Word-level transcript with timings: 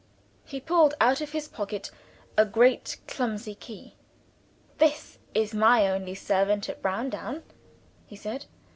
He 0.45 0.59
pulled 0.59 0.95
out 0.99 1.21
of 1.21 1.31
his 1.31 1.47
pocket 1.47 1.91
a 2.35 2.43
great 2.43 2.97
clumsy 3.07 3.53
key. 3.53 3.93
"This 4.79 5.19
is 5.35 5.53
my 5.53 5.87
only 5.87 6.15
servant 6.15 6.67
at 6.69 6.81
Browndown," 6.81 7.43
he 8.07 8.15
said. 8.15 8.45